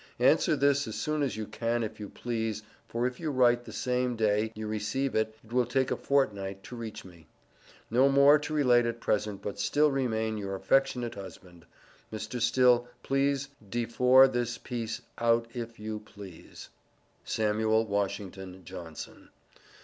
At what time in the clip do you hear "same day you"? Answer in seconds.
3.71-4.65